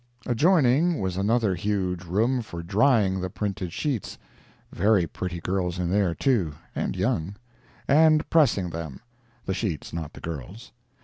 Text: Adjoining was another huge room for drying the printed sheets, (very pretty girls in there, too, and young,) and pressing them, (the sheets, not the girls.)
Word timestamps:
Adjoining 0.25 0.99
was 0.99 1.15
another 1.15 1.53
huge 1.53 2.03
room 2.05 2.41
for 2.41 2.63
drying 2.63 3.21
the 3.21 3.29
printed 3.29 3.71
sheets, 3.71 4.17
(very 4.73 5.05
pretty 5.05 5.39
girls 5.39 5.77
in 5.77 5.91
there, 5.91 6.15
too, 6.15 6.55
and 6.73 6.95
young,) 6.95 7.35
and 7.87 8.27
pressing 8.31 8.71
them, 8.71 9.01
(the 9.45 9.53
sheets, 9.53 9.93
not 9.93 10.13
the 10.13 10.19
girls.) 10.19 10.71